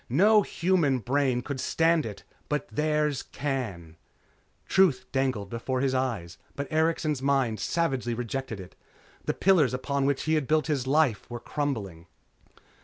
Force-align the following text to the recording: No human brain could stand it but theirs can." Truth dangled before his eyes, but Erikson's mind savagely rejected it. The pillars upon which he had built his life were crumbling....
No 0.09 0.41
human 0.41 0.97
brain 0.97 1.43
could 1.43 1.59
stand 1.59 2.07
it 2.07 2.23
but 2.49 2.67
theirs 2.69 3.21
can." 3.21 3.97
Truth 4.65 5.05
dangled 5.11 5.51
before 5.51 5.79
his 5.79 5.93
eyes, 5.93 6.39
but 6.55 6.65
Erikson's 6.71 7.21
mind 7.21 7.59
savagely 7.59 8.15
rejected 8.15 8.59
it. 8.59 8.75
The 9.25 9.35
pillars 9.35 9.75
upon 9.75 10.05
which 10.07 10.23
he 10.23 10.33
had 10.33 10.47
built 10.47 10.65
his 10.65 10.87
life 10.87 11.29
were 11.29 11.39
crumbling.... 11.39 12.07